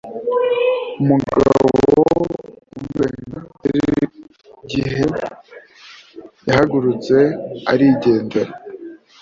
[1.01, 1.51] Umugabo
[2.77, 5.03] umeze nka SeIgihe
[6.47, 7.15] yarahagurutse
[7.71, 8.51] arigendera